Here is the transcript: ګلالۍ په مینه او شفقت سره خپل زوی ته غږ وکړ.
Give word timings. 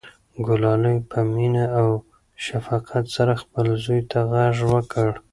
ګلالۍ 0.45 0.97
په 1.09 1.19
مینه 1.33 1.65
او 1.79 1.89
شفقت 2.45 3.05
سره 3.15 3.33
خپل 3.41 3.67
زوی 3.83 4.01
ته 4.11 4.19
غږ 4.31 4.55
وکړ. 4.73 5.11